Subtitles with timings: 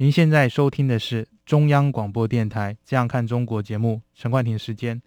[0.00, 4.98] 您现在收听的是中央广播电台《这样看中国》节目，陈冠廷时间。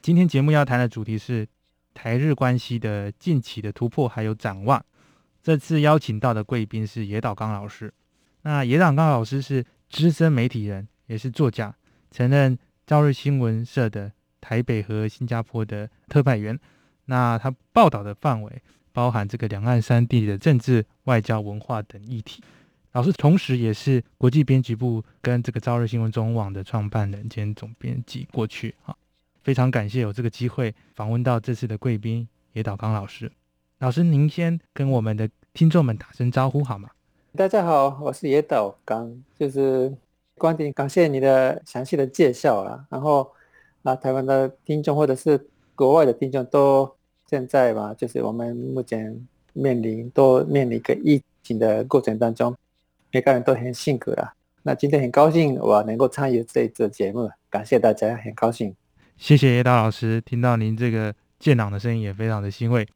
[0.00, 1.44] 今天节目要谈的主题是
[1.92, 4.80] 台日关系的近期的突破还有展望。
[5.42, 7.92] 这次邀请到的贵宾是野岛刚老师。
[8.42, 11.74] 那野岛刚老师是资深媒体人，也是作家，
[12.12, 16.56] 曾任朝日新闻社的台北和新加坡的特派员。
[17.06, 18.62] 那他报道的范围。
[18.92, 22.42] 包含这个两岸三地的政治、外交、文化等议题。
[22.96, 28.26] 老师同时也是国际编辑部跟这个朝日新闻中文网的创办人兼总编辑。
[28.32, 28.96] 过去啊，
[29.42, 33.30] 非常感谢有这个机会访问到这次的贵宾野岛刚老师。
[33.80, 36.88] 老师，您先跟我们的听众们打声招呼好吗？
[37.36, 39.94] 大家好，我是野岛刚，就是
[40.38, 42.82] 观点，感谢你的详细的介绍啊。
[42.88, 43.30] 然后
[43.82, 45.38] 啊，台湾的听众或者是
[45.74, 46.90] 国外的听众都。
[47.28, 49.14] 现在吧，就是我们目前
[49.52, 52.56] 面临都面临一个疫情的过程当中，
[53.12, 54.34] 每个人都很辛苦了。
[54.62, 58.74] 那今天很高兴我能够参与这一次节目，感谢大家，很高兴。
[59.16, 62.86] 谢谢叶达老师，听到您这个健朗的声音也非常的欣慰。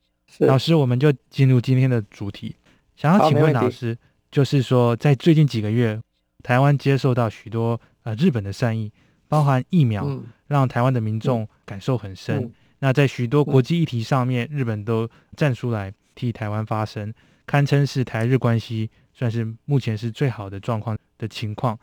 [0.40, 2.56] 老师，我们就进入今天的主题，
[2.96, 3.96] 想要请问老师，
[4.30, 6.00] 就是说在最近几个月，
[6.42, 8.92] 台湾接受到许多呃日本的善意，
[9.28, 10.06] 包含疫苗，
[10.46, 12.52] 让台湾的民众感受很深。
[12.80, 17.12] 那在许多国际议题上面，日本都站出来替台湾发声，
[17.46, 18.90] 堪称是台日关系
[19.20, 21.78] 算是目前是最好的状况的情况。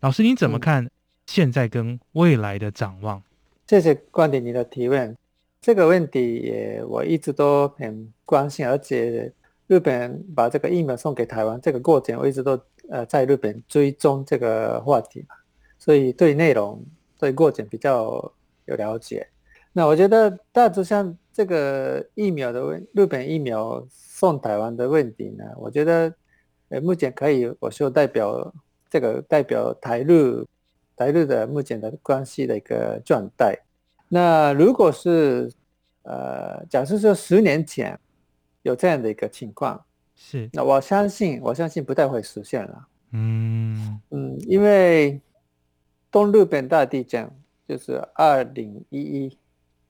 [0.00, 0.86] 老师，你怎么看
[1.24, 3.22] 现在跟未来的展望？
[3.66, 5.16] 谢谢观点你的提问，
[5.62, 9.32] 这个问题也我一直都很关心，而且
[9.68, 12.60] 日本把这个疫苗送给台湾这个过程，我一直都
[12.90, 15.34] 呃在日本追踪这个话题嘛，
[15.78, 16.84] 所以对内容
[17.18, 18.30] 对过程比较
[18.66, 19.26] 有了解。
[19.72, 26.14] 那我觉得大致上这个疫苗的问，日本疫苗送台湾的问题呢，我觉得，
[26.72, 28.50] 呃，目前可以我说代表
[28.88, 30.42] 这个代表台日
[30.96, 33.54] 台日的目前的关系的一个状态。
[34.08, 35.52] 那如果是
[36.02, 37.98] 呃，假设说十年前
[38.62, 39.84] 有这样的一个情况，
[40.14, 42.88] 是，那我相信我相信不太会实现了。
[43.12, 45.20] 嗯嗯，因为
[46.10, 47.30] 东日本大地震
[47.68, 49.38] 就是二零一一。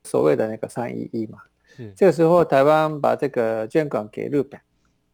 [0.05, 4.61] 所谓的那个三一一嘛，是这个时候台湾把这个捐款给日本，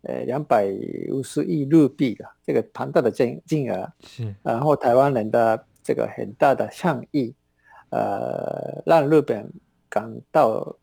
[0.02, 0.66] 呃，两百
[1.10, 7.34] 五十亿日币的这个庞大的金金额，是，然后台湾人的这个很大的善意，
[7.90, 9.50] 呃，让日本
[9.88, 10.76] 感到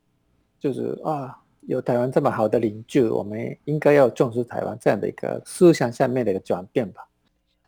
[0.60, 7.08] 就是啊，有台湾这么好的邻居，我们应该要重视台湾这样的一个思想下面的一个转变吧。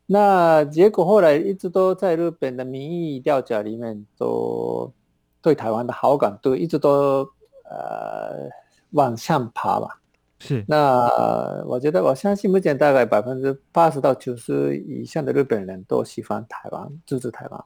[0.06, 4.91] 那结果后来一直都在日本的民意调查里面都。
[5.40, 7.24] 对台湾的好感度一直都
[7.69, 8.50] 呃
[8.90, 10.02] 往上爬吧，
[10.40, 10.64] 是。
[10.68, 11.08] 那
[11.66, 17.64] 我觉得我相信目前大概百分之八十到九十以上的日本人都喜欢台湾，支持台湾。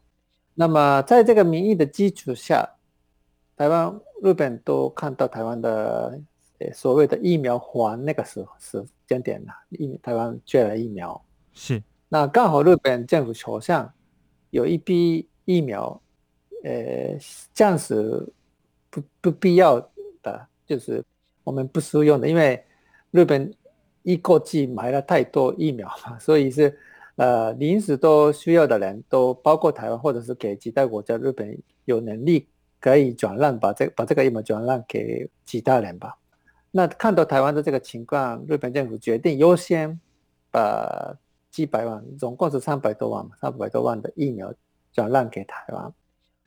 [0.54, 2.68] 那么在这个民意的基础下，
[3.56, 6.20] 台湾、日本都看到台湾的
[6.74, 11.24] 所谓的疫苗还那个时时间点了，疫台湾缺了疫苗，
[11.54, 11.82] 是。
[12.10, 13.92] 那刚好日本政府手上
[14.50, 16.02] 有一批疫苗。
[16.64, 17.18] 呃，
[17.56, 18.32] 这样子
[18.92, 19.80] 不不必要
[20.22, 21.04] 的，就是
[21.44, 22.64] 我们不适用的，因为
[23.12, 23.54] 日本
[24.04, 26.78] 一国际买了太多疫苗嘛， 所以是
[27.16, 32.48] 呃临时都需要的人都包括台湾或者是给其他国家，日本有能力
[32.80, 36.18] 可以转让，把这把这个疫苗转让给其他人吧。
[36.72, 40.00] 那看到台湾的这个情况，日本政府决定优先
[40.50, 41.16] 把
[41.50, 44.54] 几百万，总共是三百多万嘛，三百多万的疫苗
[44.94, 45.94] 转让给台湾。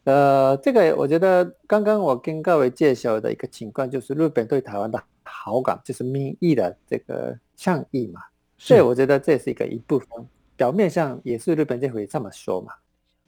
[0.04, 8.20] 呃，这个我觉得刚刚我跟各位介绍的一个情况，就是日本对台湾的好感，就是民意的这个倡议嘛。
[8.58, 10.08] 所以我觉得这是一个一部分，
[10.56, 12.72] 表面上也是日本政府这么说嘛。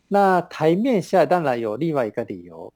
[0.09, 2.73] 那台面下当然有另外一个理由，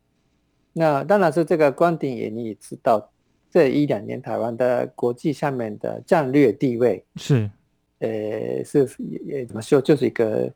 [0.73, 3.11] 那当然是这个观点也你也知道，
[3.51, 7.51] 这一两年台湾的国际上面的战略地位是，
[7.99, 8.89] 呃，是
[9.27, 10.51] 也怎么说，就是一个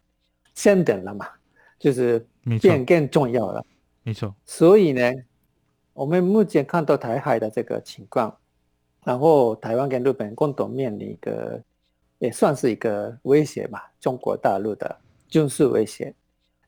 [0.54, 1.28] 先等了嘛。
[1.84, 2.26] 就是
[2.62, 3.62] 变更重要了，
[4.04, 4.34] 没错。
[4.46, 5.12] 所以呢，
[5.92, 8.34] 我们目前看到台海的这个情况，
[9.04, 11.62] 然后台湾跟日本共同面临一个，
[12.20, 14.96] 也算是一个威胁吧，中国大陆的
[15.28, 16.14] 军事威胁。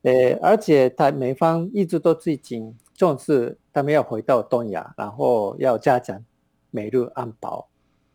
[0.03, 6.23] 呃，而且台美方一直都最近重视他们要回到东亚，然后要加强
[6.71, 7.67] 美日安保，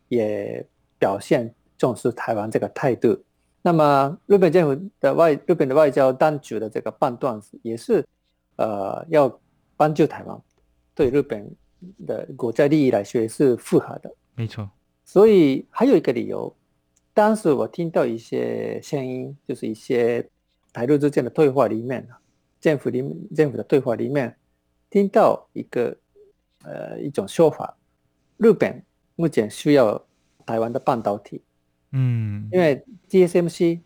[0.06, 0.64] 也
[1.00, 3.20] 表现重视台湾这个态度。
[3.62, 8.04] 那么日本政府的外日本的外交当局的这个判断也是，
[8.56, 9.40] 呃，要
[9.76, 10.38] 帮助台湾，
[10.94, 11.50] 对日本
[12.06, 14.12] 的国家利益来说是符合的。
[14.34, 14.68] 没错。
[15.04, 16.54] 所以还有一个理由，
[17.14, 20.28] 当时我听到一些声音，就是一些。
[20.74, 22.08] 台日之间的对话里面，
[22.58, 23.04] 政府里
[23.36, 24.34] 政府的对话里面，
[24.88, 25.94] 听到一个
[26.64, 27.76] 呃一种说法，
[28.38, 28.82] 日本
[29.14, 30.02] 目前需要
[30.46, 31.42] 台湾的半导体，
[31.92, 33.80] 嗯，因为 TSMC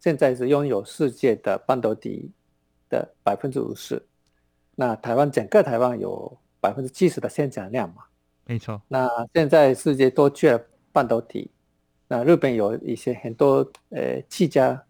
[0.00, 2.30] 现在是拥有世界的半导体
[2.88, 4.04] 的百分之五十，
[4.74, 8.02] 那台湾整个台湾有百分之七十的生产量嘛，
[8.46, 8.82] 没错。
[8.88, 10.62] 那现在世界都缺
[10.92, 11.50] 半导体，
[12.08, 14.84] 那日本有一些很多呃七家。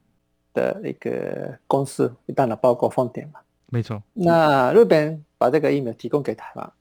[0.56, 3.40] 的一个公司，当然包括丰田嘛，
[3.70, 4.00] 没错。
[4.12, 6.72] 那日本把这个疫苗提供给台湾，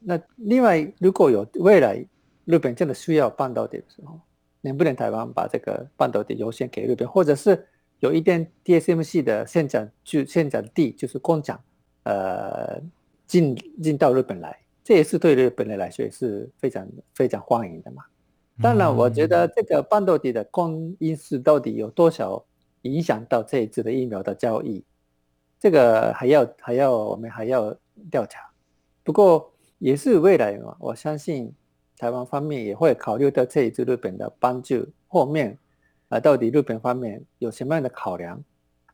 [0.00, 2.04] 那另外如果有未来
[2.46, 4.18] 日本真的需要半导体的时候，
[4.66, 7.66] 能不能台湾把这个半导体优先给日本，或者是
[8.00, 11.58] 有一点 TSMC 的现场就现场地就是工厂，
[12.02, 12.80] 呃，
[13.26, 18.04] 进进到日本来，这也是对日本人来说也是非常非常欢迎的嘛。
[18.60, 22.44] 当然，我觉得这个半导体的供应是到底有多少？
[22.82, 24.84] 影响到这一次的疫苗的交易，
[25.58, 27.76] 这个还要还要我们还要
[28.12, 28.48] 调查。
[29.02, 31.52] 不过也是未来嘛，我相信
[31.96, 34.86] 台湾方面也会考虑到这一次日本的帮助。
[35.08, 35.56] 后面
[36.08, 38.42] 啊，到底日本方面有什么样的考量？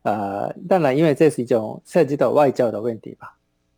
[0.03, 3.37] 呃，当然，因为这是一种涉及到外交的问题吧。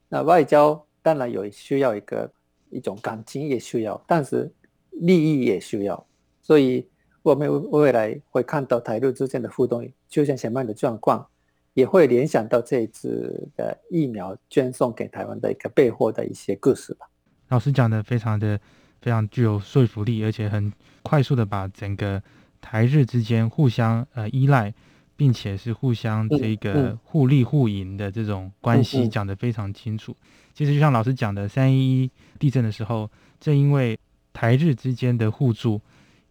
[0.09, 2.31] 那外交当然有需要一个
[2.71, 4.51] 一种感情也需要，但是
[4.91, 6.07] 利益也需要，
[6.43, 6.89] 所以。
[7.25, 11.27] 我们未来会看到台陆之间的互动出现什么样的状况，
[11.73, 17.09] 也会联想到这一次的疫苗捐送给台湾的一个背后的一些故事吧。
[17.49, 18.61] 老师讲的非常的
[19.05, 20.73] 非常具有说服力，而且很
[21.03, 22.23] 快速的把整个
[22.63, 24.73] 台日之间互相呃依赖，
[25.15, 30.17] 并且是互相这个互利互赢的这种关系讲得非常清楚。
[30.55, 33.99] 其实就像老师讲的，三一一地震的时候，正因为
[34.33, 35.79] 台日之间的互助。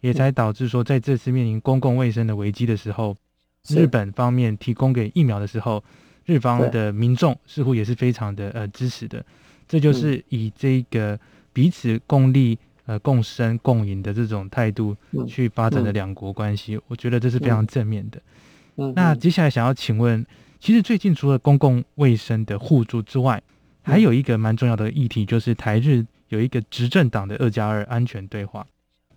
[0.00, 3.16] 也才导致说，在这次面临公共卫生的危机的时候，
[3.70, 5.82] 日本方面提供给疫苗的时候，
[6.26, 9.24] 日方的民众似乎也是非常的呃支持的。
[9.66, 11.18] 这就是以这个
[11.54, 14.94] 彼此共利、呃共生共赢的这种态度
[15.26, 16.78] 去发展的两国关系。
[16.88, 18.20] 我觉得这是非常正面的。
[18.94, 20.26] 那接下来想要请问，
[20.60, 23.40] 其实最近除了公共卫生的互助之外，
[23.82, 28.66] 还有一个蛮重要的议题，就是台日有一个执政党的二加二安全对话。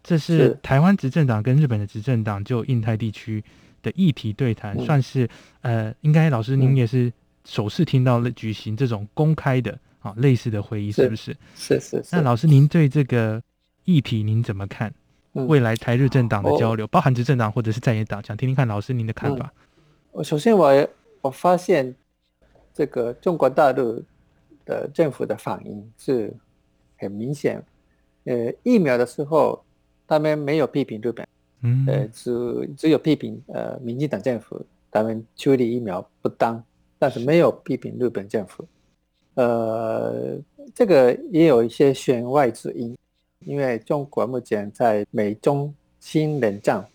[0.03, 3.43] 这是台湾执政党跟日本的执政党就印太地区
[3.81, 5.27] 的议题对谈，算是
[5.61, 7.11] 呃，应该老师您也是
[7.43, 11.35] 首次听到了举行这种公开的啊类似的会议，是不是？
[11.55, 12.03] 是是。
[12.11, 13.41] 那老师您对这个
[13.85, 14.93] 议题您怎么看？
[15.33, 19.53] 未来台日政党的交流，包含执政党或者是在野党，想听听看老师您的看法。
[20.11, 20.89] 我首先我
[21.21, 21.93] 我发现
[22.73, 24.03] 这个中国大陆
[24.65, 26.33] 的政府的反应是
[26.97, 27.63] 很明显，
[28.23, 29.63] 呃，疫苗的时候。
[30.09, 31.27] 他们没有批评日本，
[31.63, 36.63] 嗯，呃，只只有批评呃民进党政府他们处理疫苗不当，
[36.97, 38.65] 但是没有批评日本政府，
[39.37, 40.37] 呃，
[40.73, 42.97] 这个也有一些弦外之音，
[43.45, 46.85] 因为中国目前在美中新冷战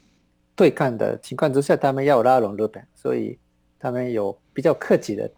[0.55, 3.39] 对抗的情况之下，他们要拉拢日本，所以
[3.79, 5.31] 他们有比较客气的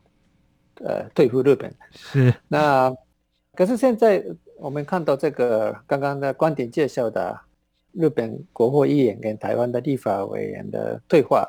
[0.80, 2.92] 呃对付日本，是那
[3.54, 4.24] 可是现在
[4.56, 7.38] 我们看到这个刚刚的观点介绍的。
[7.96, 11.48] 日本国会议员跟台湾的立法委员的对话，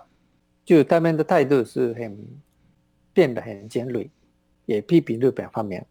[0.64, 2.16] 就他们的态度是很
[3.12, 4.08] 变得很尖锐，
[4.66, 5.86] 也批评日本方面，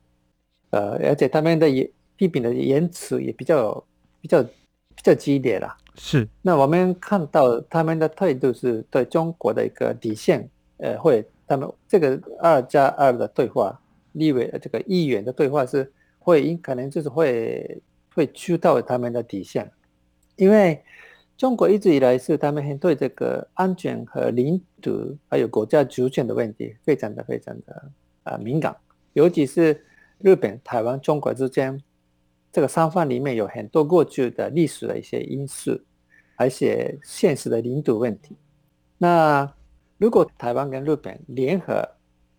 [0.70, 3.84] 呃，而且他们的言批评的言辞也比较
[4.20, 5.76] 比较比较激烈了。
[5.96, 13.80] 是，那我们看到他们的态度是对中国的一个底线，呃，会他们这个二加二的对话，
[14.12, 17.80] 立委这个议员的对话是会可能就是会
[18.14, 19.70] 会触到他们的底线。
[20.36, 20.82] 因为
[21.36, 27.90] 中国一直以来是他们很对这个安全和领土还有国家主权的问题非常的非常的
[28.24, 28.76] 啊敏感，
[29.12, 29.86] 尤其是
[30.18, 31.80] 日本、台湾、中国之间
[32.52, 35.80] 这个三方里面有很多过去的历史的一些因素，
[36.36, 38.36] 而且现实的领土问题。
[38.98, 39.50] 那
[39.96, 41.88] 如果台湾跟日本联合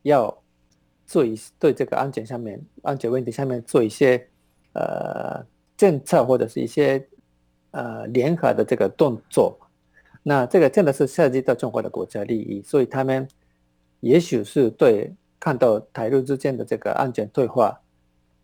[0.04, 0.44] 要
[1.06, 4.28] 做一对这个安全上面安全问题上面做一些
[4.74, 5.46] 呃
[5.78, 7.08] 政策或者是一些。
[7.78, 9.60] 呃，联合的这个动作，
[10.24, 13.28] 那这个真的是涉及到中国的国家利益，所以他们
[14.00, 15.14] 也许是对
[15.46, 17.80] 看到台日之间的这个安全对话，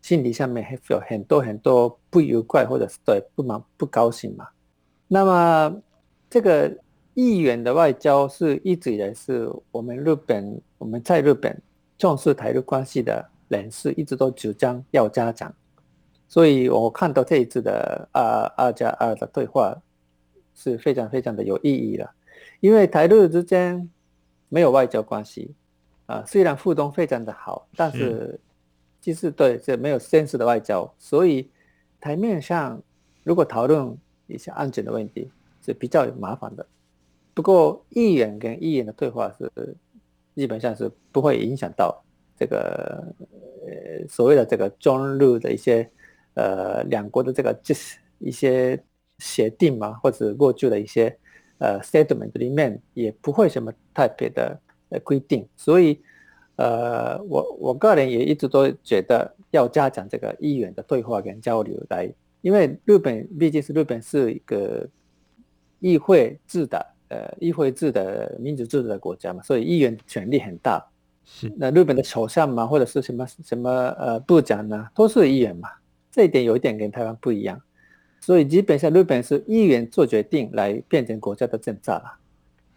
[0.04, 4.48] 心理上面还有很多很多不愉快，或者是对不满不高兴嘛。
[5.08, 5.82] 那么
[6.30, 6.72] 这个
[7.16, 11.60] 议员的外交是一直以来是我们日本我们在日本
[11.98, 15.52] 重视台日关系的人士一直都主张要加强，
[16.28, 19.76] 所以我看到这一次的二二加二的对话。
[20.54, 22.14] 是非常非常的有意义了，
[22.60, 23.90] 因为台日之间
[24.50, 25.56] 没有外交关系
[26.12, 28.40] 啊，虽然互动非常的好，但是
[29.00, 31.50] 其实对这没有现实的外交，所以
[32.00, 32.82] 台面上
[33.24, 35.30] 如果讨论一些安全的问题
[35.66, 36.66] 是比较麻烦的。
[37.34, 39.50] 不过议员跟议员的对话是
[40.36, 42.04] 基本上是不会影响到
[42.38, 43.04] 这个
[43.66, 45.90] 呃所谓的这个中日的一些
[46.34, 48.78] 呃两国的这个就是一些。
[49.24, 51.16] 协定嘛，或者过去的一些
[51.60, 54.60] 呃 statement 里面也不会什么特别的
[54.92, 56.00] 呃规定，所以
[56.58, 62.08] 呃我我个人也一直都觉得要加强这个议员的对话跟交流来，
[62.42, 64.88] 因为日本毕竟是日本是一个
[65.80, 70.86] 议会制的呃议会制的民主制度的国家嘛，所以议员权力很大。
[71.24, 73.70] 是那日本的首相嘛，或者是什么什么
[74.00, 75.70] 呃部长呢，都是议员嘛，
[76.12, 77.62] 这一点有一点跟台湾不一样。
[78.20, 82.20] 所以基本上日本是议员做决定来变成国家的政策了。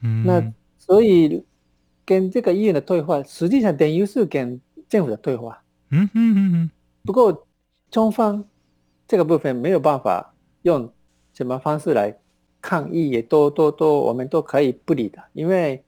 [0.03, 1.43] 嗯，那所以
[2.05, 5.63] 跟这个议员的对话，实际上等于是跟政府的对话。
[5.91, 6.71] 嗯嗯嗯嗯。
[7.05, 7.47] 不过
[7.91, 8.45] 中方
[9.07, 10.91] 这个部分没有办法用
[11.33, 12.17] 什么方式来
[12.61, 15.83] 抗议，也都都都我们都可以不理的，因为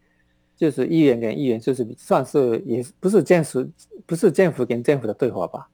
[0.56, 3.66] 就是议员跟议员就是算是也不是政府
[4.06, 5.68] 不是政府跟政府的对话吧。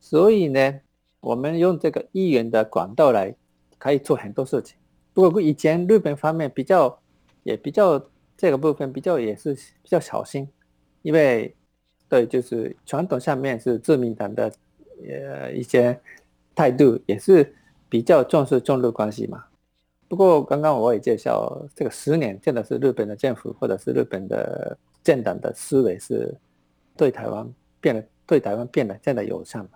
[0.00, 0.80] 所以呢。
[1.24, 3.32] 我们用这个议员的管道来，
[3.78, 4.76] 可以做很多事情。
[5.14, 6.98] 不过以前日本方面比较，
[7.44, 8.04] 也比较
[8.42, 10.48] 这个部分比较也是比较小心，
[11.02, 11.54] 因为
[12.08, 14.52] 对，就是传统上面是自民党的
[15.08, 15.96] 呃一些
[16.52, 17.54] 态度也是
[17.88, 19.44] 比较重视中日关系嘛。
[20.08, 26.34] 不过刚刚我也介绍，这个十年真的是日本的政府或者是日本的政党的思维是
[26.96, 27.48] 对台湾
[27.80, 29.70] 变得对台湾变得真的友善嘛。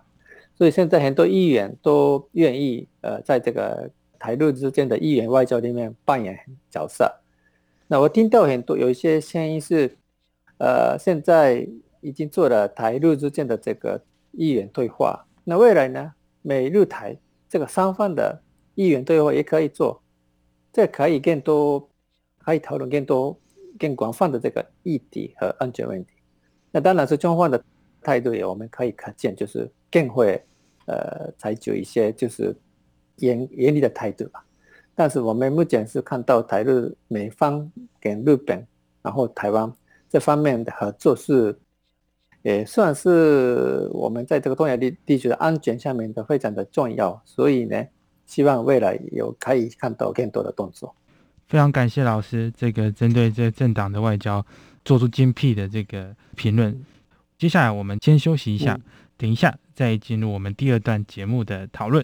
[0.57, 6.37] 所以现在很多议员都愿意，呃，在这个台日之间的议员外交里面扮演
[6.69, 7.09] 角色。
[7.87, 9.97] 那我听到很多有一些声音是，
[10.57, 11.67] 呃，现在
[12.01, 14.01] 已经做了台日之间的这个
[14.31, 15.25] 议员对话。
[15.43, 17.17] 那未来呢，美日台
[17.47, 18.41] 这个双方的
[18.75, 20.01] 议员对话也可以做，
[20.73, 21.89] 这可以更多，
[22.39, 23.39] 可以讨论更多、
[23.79, 26.13] 更广泛的这个议题和安全问题。
[26.71, 27.63] 那当然是中方的
[28.01, 30.43] 态度也我们可以可见，就是更会。
[30.89, 32.55] 呃，采取一些就是
[33.17, 34.45] 严严厉的态度吧。
[34.99, 38.65] 但是我们目前是看到台日美方跟日本，
[39.03, 39.71] 然后台湾
[40.09, 41.55] 这方面的合作是，
[42.41, 47.21] 也算是我们在这个东亚地地区的安全下面的非常的重要。
[47.25, 47.85] 所以呢，
[48.25, 50.95] 希望未来有可以看到更多的动作。
[51.47, 54.43] 非常感谢老师这个针对这政党的外交
[54.83, 56.83] 做出精辟的这个评论。
[57.37, 58.79] 接下来我们先休息一下，
[59.15, 59.55] 等一下。
[59.75, 62.03] 再进入我们第二段节目的讨论。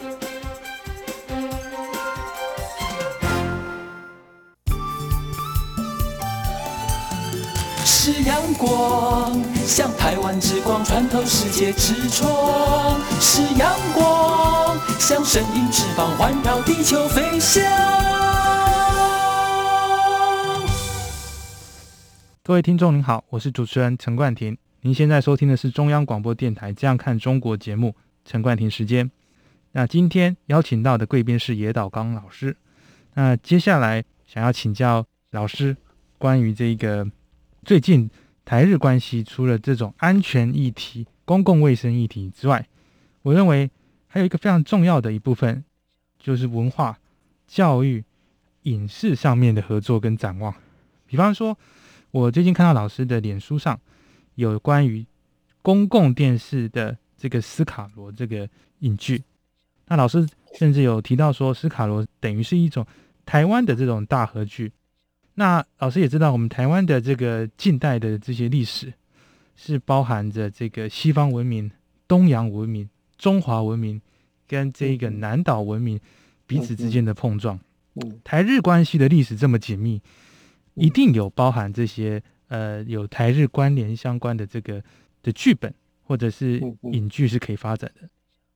[8.53, 9.41] 光。
[9.65, 17.63] 向台湾之光穿透世界之窗，是阳光，像神鹰翅膀环绕地球飞翔。
[22.43, 29.09] 各位听众您好，我是主持人陈冠廷，您现在收听的是中央广播电台《这样看中国》节目，陈冠廷时间。
[29.73, 32.57] 那今天邀请到的贵宾是野岛刚老师。
[33.13, 35.77] 那接下来想要请教老师
[36.17, 37.07] 关于这个
[37.63, 38.09] 最近
[38.51, 42.67] 台日关系，除了这种安全议题、公共卫生议题之外，
[43.21, 43.71] 我认为
[44.07, 45.63] 还有一个非常重要的一部分，
[46.19, 46.99] 就是文化、
[47.47, 48.03] 教育、
[48.63, 50.53] 影视上面的合作跟展望。
[51.07, 51.57] 比方说，
[52.11, 53.79] 我最近看到老师的脸书上
[54.35, 55.05] 有关于
[55.61, 59.23] 公共电视的这个斯卡罗这个影剧。
[59.87, 60.27] 那老师
[60.59, 62.85] 甚至有提到说，斯卡罗等于是一种
[63.25, 64.73] 台湾的这种大合剧。
[65.35, 68.93] 那老师也知道，我们台湾的这个近代的这些历史，
[69.55, 71.71] 是包含着这个西方文明、
[72.07, 74.01] 东洋文明、中华文明
[74.47, 75.99] 跟这个南岛文明
[76.45, 77.59] 彼此之间的碰撞。
[78.23, 80.01] 台日关系的历史这么紧密，
[80.75, 84.83] 一定有包含这些呃有台日关联相关的这个
[85.23, 85.73] 的剧本
[86.03, 86.61] 或者是
[86.91, 88.09] 影剧是可以发展的。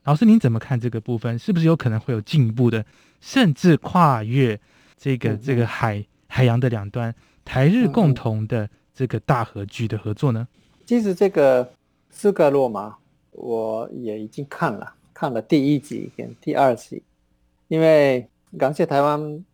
[0.03, 1.39] 老师，您怎么看这个部分？
[1.39, 2.85] 是不是有可能会有进一步的，
[3.21, 4.59] 甚至跨越
[4.97, 7.15] 这个这个海海洋的两端，
[7.45, 10.45] 台日共同的这个大合剧的合作呢？
[10.85, 11.65] 其实这个
[12.09, 12.97] 斯格洛嘛，
[13.31, 17.01] 我也已经看了，看了第一集跟第二集，
[17.69, 18.27] 因为
[18.59, 19.45] 感谢台湾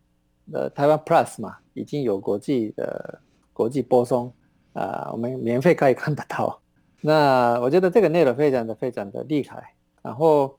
[0.50, 3.20] 的台湾 Plus 嘛，已经有国际的
[3.52, 4.32] 国际播送
[4.72, 6.60] 啊，我们免费可以看得到。
[7.00, 9.72] 那我觉得这个内容非常的非常的厉害。
[10.02, 10.58] 然后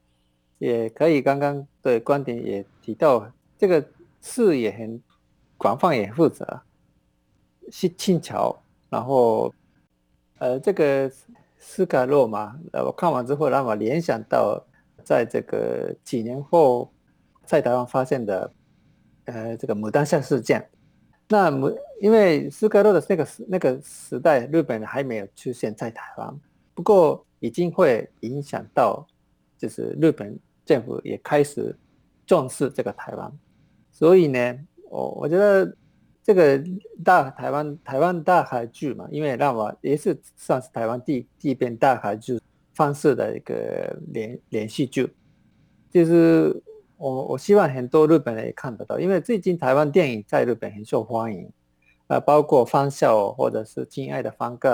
[0.57, 3.85] 也可以，刚刚的观点也提到，这个
[4.21, 5.01] 视野很
[5.63, 6.61] 广泛，也负责，
[7.71, 8.55] 是轻巧。
[8.89, 9.51] 然后，
[10.37, 11.09] 呃，这个
[11.57, 14.61] 斯卡洛嘛，呃，我看完之后让我联想到，
[15.05, 16.91] 在这个几年后
[17.45, 18.51] 在台湾发现的，
[19.25, 20.69] 呃，这个牡丹社事件。
[21.29, 26.39] 那牡，因为斯卡洛的那个时那个时代，日本还没有出现在台湾，
[26.73, 29.07] 不过已经会影响到。
[29.55, 31.73] 就是日本政府也开始
[32.25, 33.31] 重视这个台湾，
[33.93, 34.59] 所以呢，
[34.93, 35.75] 我我觉得
[36.21, 36.63] 这个
[37.03, 42.39] 大台湾台湾大海剧嘛，因为让我也是算是台湾第第一遍大海剧
[42.75, 45.11] 方式的一个连连续剧，
[45.89, 46.61] 就是
[46.97, 51.51] 我我希望很多日本人也看得到，因为最近台湾电影在日本很受欢迎，
[52.05, 54.69] 啊，包括《方笑》或者是《亲爱的方哥》，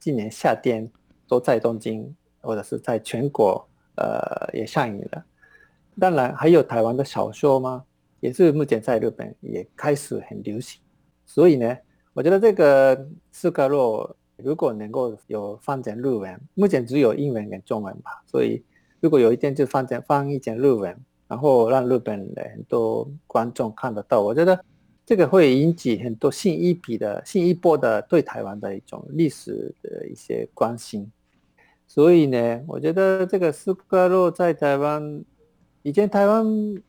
[0.00, 0.90] 今年夏天
[1.28, 3.66] 都在东京或者是在全国。
[3.96, 5.24] 呃，也上映了。
[6.00, 7.84] 当然，还有台湾的小说吗？
[8.24, 10.80] 也是目前在日本也开始很流行。
[11.26, 11.76] 所以呢，
[12.14, 18.22] 我觉得这个斯格洛如果能够有翻成日文，目前只有英文跟中文吧。
[18.26, 18.64] 所以，
[19.00, 20.96] 如果有一天就翻成翻译成日文，
[21.28, 24.58] 然后让日本的很多观众看得到，我觉得
[25.04, 31.12] 这个会引起很多新一笔的新一波的对台湾的一种历史的一些关心。
[31.86, 35.22] 所以呢，我觉得这个斯格洛在台湾，
[35.84, 36.44] 以前台湾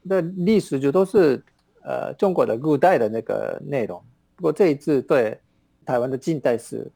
[0.08, 1.44] 的历史就都是
[1.84, 4.02] 呃中国的古代的那个内容。
[4.36, 5.38] 不过这一次对
[5.86, 6.90] 台湾的近代史，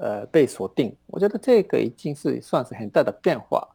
[0.00, 3.68] 呃被锁定，我觉得这个已经是算是很大的变化，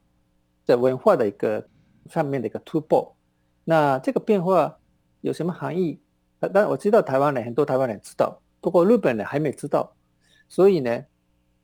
[0.65, 1.63] 在文化的一个
[2.09, 3.15] 上面的一个突破。
[3.63, 4.75] 那这个变化
[5.21, 5.99] 有什么含义？
[6.51, 9.95] 但我知道台湾人很多台湾人知道，不过日本人还没知道。
[10.49, 11.05] 所以呢。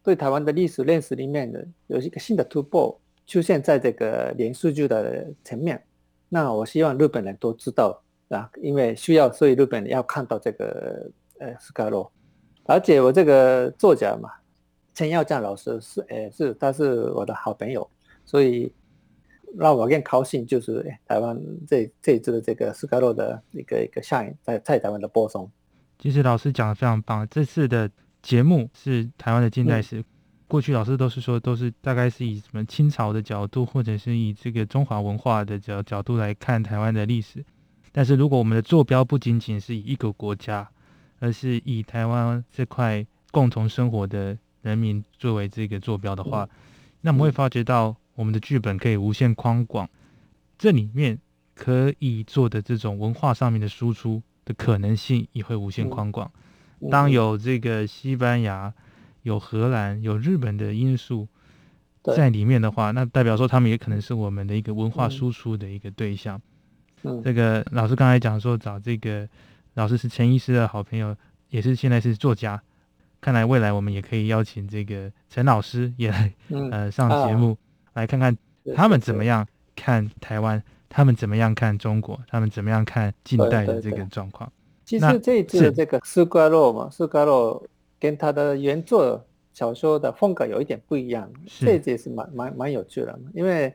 [0.03, 2.95] 对台湾的历史认识里面的有一个新的突破
[3.27, 5.83] 出现在这个连续剧的层面，
[6.29, 11.09] 那我希望日本人都知道啊，因为需要，所以日本人要看到这个
[11.39, 12.11] 呃斯卡洛，
[12.65, 14.29] 而且我这个作家嘛，
[14.93, 17.89] 陈耀将老师是诶是他是我的好朋友，
[18.25, 18.71] 所以
[19.57, 25.49] 让我更高兴就是台湾这这一次的这个斯卡洛的一个一个下映在在台湾的播送。
[25.97, 27.89] 其实老师讲的非常棒，这次的。
[28.25, 30.03] 节目是台湾的近代史，
[30.47, 37.43] 过去老师都是说都是大概是以什么清朝的角度，或者是以这个中华文化的角角度来看台湾的历史。
[37.91, 40.69] 但是如果我们的坐标不仅仅是以一个国家，
[41.19, 46.47] 而是以台湾这块共同生活的人民作为这个坐标的话，
[47.01, 49.89] 那我们会发觉到我们的剧本可以无限宽广，
[50.57, 51.17] 这里面
[51.53, 56.29] 可以做的这种文化上面的输出的可能性也会无限宽广。
[56.91, 58.73] 当有这个西班牙、
[59.25, 61.27] 有荷兰、有日本的因素
[62.15, 66.39] 在里面的话，那代表说他们也可能是我们的一个文化输出的一个对象。
[67.23, 69.27] 这个老师刚才讲说找这个
[69.73, 71.15] 老师是陈医师的好朋友，
[71.49, 72.61] 也是现在是作家，
[73.19, 77.57] 看来未来我们也可以邀请这个陈老师也来嗯，呃上节目，
[77.93, 78.37] 来看看
[78.75, 84.47] 他们怎么样看台湾，他们怎么样看中国，他们怎么样看近代的这个状况。
[84.51, 87.63] 那其实这一次这个斯瓜洛嘛，斯瓜洛
[88.05, 89.19] 跟他的原作
[89.51, 93.19] 小说的风格有一点不一样，是这一节是蛮蛮蛮有趣的。
[93.33, 93.73] 因为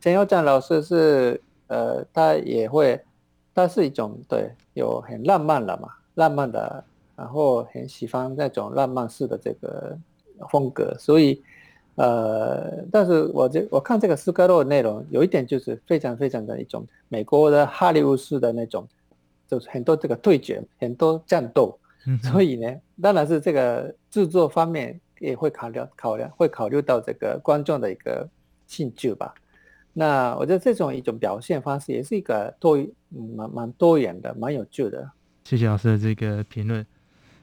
[0.00, 3.00] 陈耀战老师是呃，他也会，
[3.54, 6.84] 他是一种对有很浪漫的嘛，浪漫的，
[7.16, 9.96] 然后很喜欢那种浪漫式的这个
[10.50, 11.42] 风格，所以
[11.94, 18.86] 呃，但是我这我看这个斯科洛的内容有一点就是非常非常的一种美国的哈利坞式的那种。
[19.50, 28.28] 就是很多这个对决，很多战斗，嗯，所以呢，当然是这个制作方面也会考量考量，会考虑到这个观众的一个
[28.66, 29.34] 兴趣吧。
[29.92, 35.10] 那我觉得这种一种表现方式也是一个多嗯蛮蛮多元的，蛮有趣的。
[35.44, 36.86] 谢谢老师的这个评论。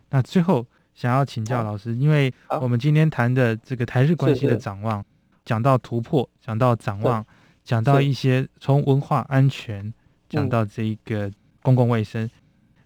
[0.09, 0.65] 那最后
[0.95, 5.05] 想要请教老师，因为我们今天谈的这个台日关系的展望，
[5.43, 7.25] 讲到突破，讲到展望，
[7.63, 9.93] 讲到一些从文化安全
[10.29, 11.29] 讲嗯到这一个
[11.61, 12.29] 公共卫生。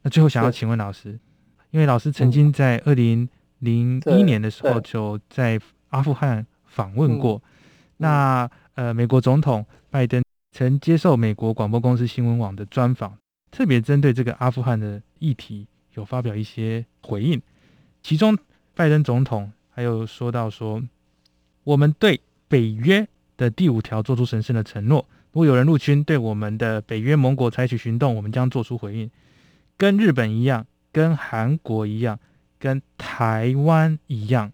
[0.02, 1.20] 那最后想要请问老师，
[1.72, 3.28] 因为老师曾经在二零
[3.60, 7.20] 零一年的时候就在阿富汗访问嗯。
[7.20, 7.42] 过，
[7.98, 13.18] 那呃，美国总统拜登曾接受美国广播公司新闻网的专访，
[13.52, 17.42] 特别针对这个阿富汗的议题有发表一些回应。
[18.02, 18.38] 其中，
[18.74, 20.82] 拜登总统还有说到说，
[21.64, 23.08] 我们对北约
[23.38, 29.12] 的第五条做出神圣的承诺，如果有人入侵对我们的北约盟国采取行动，我们将做出回应，
[29.78, 32.20] 跟日本一样，跟韩国一样，
[32.60, 34.52] 跟台湾一样。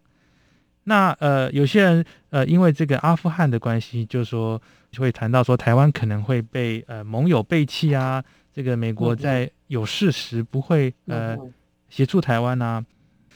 [0.83, 8.23] 那呃，有些人呃，因为这个阿富汗的关系，就说就会谈到说台湾可能会被呃盟友背弃啊，
[8.53, 11.53] 这个美国在有事时不会呃嗯
[11.89, 12.85] 协助台湾啊。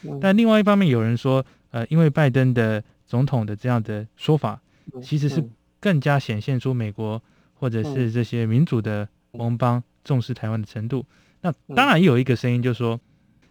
[0.04, 4.60] 嗯但另外一方面，有人说呃，因为拜登的总统的这样的说法，
[4.94, 7.22] 嗯其实是嗯更加显现出美国
[7.54, 11.04] 或者是这些民主的盟邦重视台湾的程度。
[11.42, 12.98] 那当然也有一个声音，就是说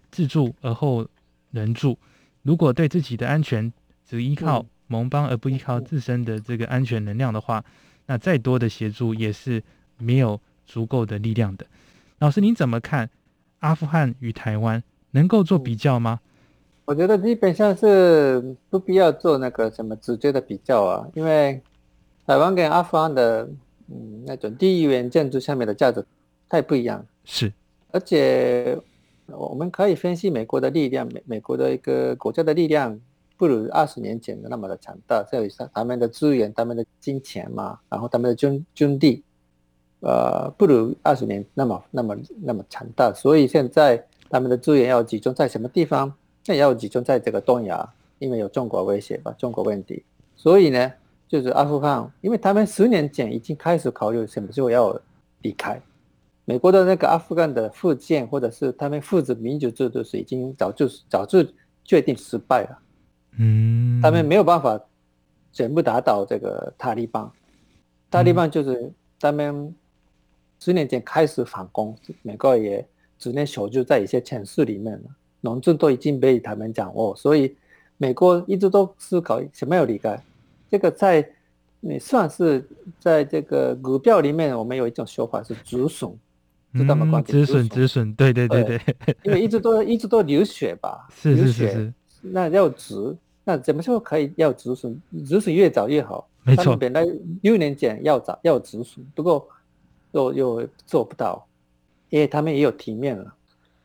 [0.10, 1.08] 自助而后
[1.52, 2.00] 人助，
[2.42, 3.72] 如果对自己的安全
[4.04, 7.64] 只依靠嗯盟邦而不依靠自身的这个安全能量的话，
[8.08, 9.62] 那再多的协助也是
[9.98, 11.66] 没有足够的力量的。
[12.20, 13.10] 老师，您怎么看
[13.60, 16.20] 阿富汗与台湾能够做比较吗？
[16.86, 21.62] 我觉得基本上是不必要做那个什么直接的比较啊，因为
[22.26, 23.48] 台湾跟阿富汗的
[23.88, 26.04] 嗯那种地缘建筑下面的价值
[26.50, 27.54] 太不一样，是，
[27.92, 28.78] 而且
[29.28, 33.00] 我们可以分析美国的力量，美美国的一个国家的力量
[33.38, 39.24] 不如二十年前的那么的强大，在于他们的资源、他们的金钱嘛，然后他们的军军力，
[40.02, 46.14] 呃，不如二十年那么那么那么强大，所以现在他们的资源要集中在什么地方？
[46.46, 47.88] 那也要集中在这个东亚，
[48.20, 50.04] 因为有中国威胁吧，中国问题，
[50.36, 50.92] 所以呢，
[51.28, 55.00] 就是阿富汗，因为他们十年前已经开始考虑什么时候要
[55.44, 55.80] 离开。
[56.52, 61.42] 美国的那个阿富汗的复建，或者是他们复制民主制度是已经早就早就
[61.86, 62.78] 决定失败了，
[63.40, 64.78] 嗯，他们没有办法
[65.54, 67.32] 全部打倒这个塔利班。
[68.10, 69.74] 塔利班就是他们
[70.60, 72.86] 十年前开始反攻，美国也
[73.18, 75.10] 只能守住在一些城市里面了，
[75.40, 77.56] 农村都已经被他们掌握，所以
[77.96, 80.22] 美国一直都思考什么要离开。
[80.70, 81.26] 这个在
[81.80, 82.68] 你算是
[83.00, 86.14] 在这个股票里面，我们有一种说法是止损，
[86.74, 87.22] 知道吗？
[87.22, 95.00] 止损止损，对对对对对，因为一直都一直都流血吧，是是是是，那要止，那怎么时候可以要止损？
[95.26, 96.28] 止损越早越好。
[96.44, 97.06] 没错他们，本来
[97.42, 99.48] 六年前要早要止损，不过
[100.12, 101.46] 又又做不到，
[102.10, 103.32] 因为他们也有体面了，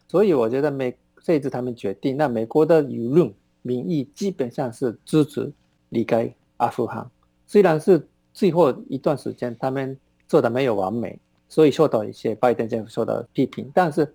[0.08, 5.52] 所以我觉得美这一次他们决定，那美国的舆论民意基本上是支持
[5.90, 7.06] 离开阿富汗，
[7.46, 14.14] 虽然是最后一段时间他们做的没有完美，所以受到一些拜登政府受到批评，但是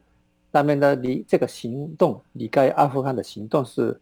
[0.52, 4.00] 他们的离这个行动离开阿富汗的行动是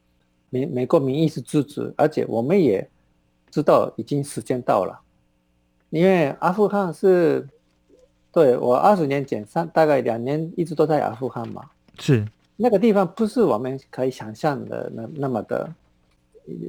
[0.50, 2.88] 美美国民意是支持，而且我们也
[3.52, 5.00] 知道已经时间到了，
[5.90, 7.48] 因为阿富汗是
[8.32, 12.26] 对我二十年前三大概两年一直都在阿富汗嘛，是。
[12.62, 15.74] 那个地方不是我们可以想象的那那么的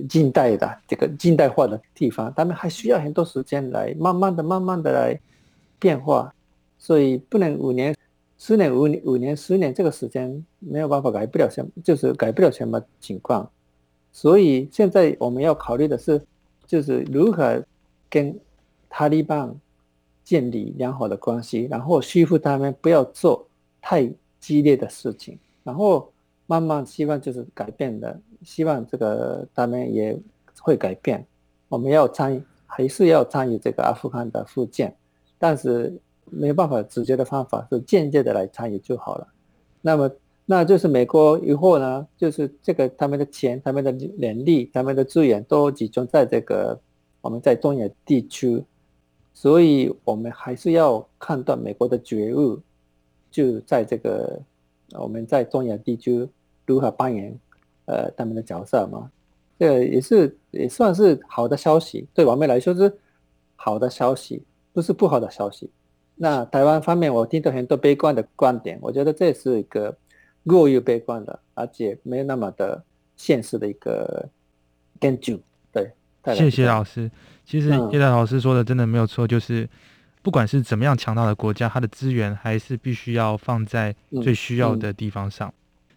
[0.09, 5.19] 近代的这个近代化的地方，他们还需要很多时间来慢慢的、慢慢的来
[5.79, 6.33] 变化，
[6.81, 7.95] 所以不能五年、
[8.39, 13.49] 十年、五年、五年、十年这个时间没有办法改不了什么，就是改不了什么情况。
[14.11, 16.21] 所以现在我们要考虑的是，
[16.67, 17.63] 就是如何
[18.09, 18.37] 跟
[18.89, 19.55] 塔利班
[20.25, 23.47] 建立良好的关系，然后说服他们不要做
[23.83, 26.11] 太激烈的事情，然后
[26.47, 30.19] 慢慢希望就是改变的，希望这个他们也
[30.61, 31.25] 会改变。
[31.69, 34.97] 我们要参与，还是要参与这个阿富汗的复建，
[35.39, 35.95] 但是
[36.31, 39.27] 没有办法直接的方法是间接的来参与就好了。
[39.81, 40.11] 那么，
[40.47, 46.79] 那就是美国以后呢，就是这个他们的钱、他们的人力、他们的资源都集中在这个
[47.21, 48.63] 我们在东亚地区，
[49.33, 52.61] 所以我们还是要看到美国的觉悟，
[53.31, 54.41] 就在这个
[54.93, 56.29] 我们在东亚地区
[56.67, 57.39] 如何扮演
[57.87, 59.11] 呃他们的角色嘛。
[59.59, 62.91] 这也是也算是好的消息，对我们来说是
[63.57, 65.69] 好的消息，不是不好的消息。
[66.23, 69.97] 那台湾方面，我听到很多悲观的观点，我觉得这是一个
[70.47, 72.85] 过于悲观的，而且没有那么的
[73.17, 74.29] 现实的一个
[75.01, 75.41] 根据。
[75.73, 75.91] 对，
[76.35, 77.11] 谢谢老师。
[77.47, 79.67] 其实叶大老师说的真的没有错，就是
[80.21, 85.51] 不管是怎么样强大的国家，它的资源还是必须要放在最需要的地方上。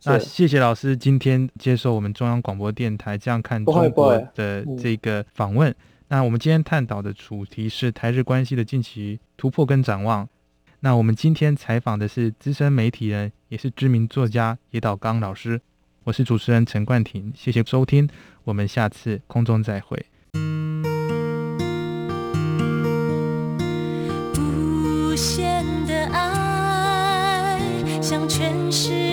[0.06, 5.76] 那谢谢老师今天接受我们中央广播电台这样看中国的这个访问。
[6.14, 10.30] 那我们今天探讨的主题是台日关系的近期突破跟展望。
[10.82, 15.60] 那我们今天采访的是资深媒体人，也是知名作家野岛刚老师。
[16.04, 18.08] 我是主持人陈冠廷，谢谢收听，
[18.44, 20.06] 我们下次空中再会。
[24.38, 27.60] 无限的爱
[28.00, 29.13] 向全世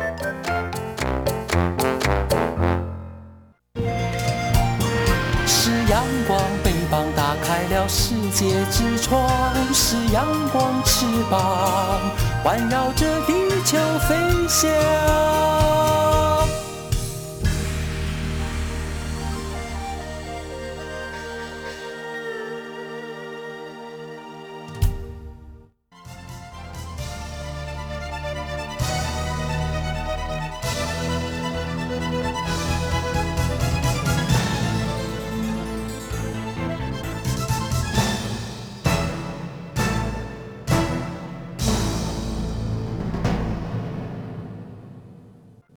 [8.41, 9.29] 界之窗；
[9.71, 12.01] 是阳光，翅膀
[12.43, 13.77] 环绕着地球
[14.09, 16.10] 飞翔。